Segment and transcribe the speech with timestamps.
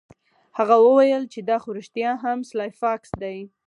[0.57, 3.37] هغه وویل چې دا خو رښتیا هم سلای فاکس دی